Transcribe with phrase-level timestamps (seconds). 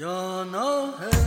[0.00, 1.19] Yana hey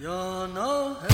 [0.00, 1.07] You know